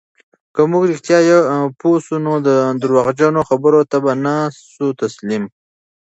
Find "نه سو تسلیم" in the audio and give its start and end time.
4.23-5.43